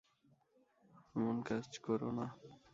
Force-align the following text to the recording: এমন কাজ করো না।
এমন 1.15 1.37
কাজ 1.41 1.67
করো 1.77 2.09
না। 2.11 2.25